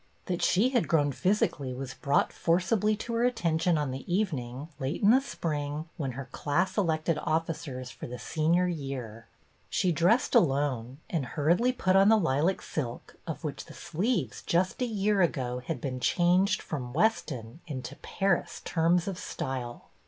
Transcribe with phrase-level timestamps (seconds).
[0.25, 5.03] That she had grown physically was brought forcibly to her attention on the evening, late
[5.03, 9.27] in the spring, when her class elected officers for the senior year.
[9.69, 14.81] She dressed alone, and hurriedly put on the lilac silk, of which the sleeves, just
[14.81, 19.89] a year ago, had been changed from Weston into Paris terms of style.